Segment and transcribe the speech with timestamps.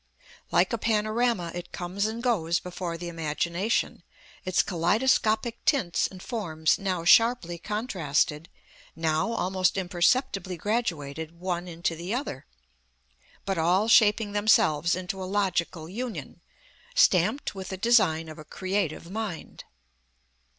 [0.49, 4.01] Like a panorama, it comes and goes before the imagination,
[4.43, 8.49] its kaleidoscopic tints and forms now sharply contrasted,
[8.95, 12.47] now almost imperceptibly graduated one into the other,
[13.45, 16.41] but all shaping themselves into a logical union,
[16.95, 19.65] stamped with the design of a creative mind.